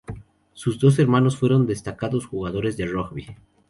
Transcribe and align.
Sus 0.53 0.79
dos 0.79 0.97
hermanos 0.97 1.37
fueron 1.37 1.67
destacados 1.67 2.25
jugadores 2.25 2.75
de 2.75 2.87
rugby. 2.87 3.37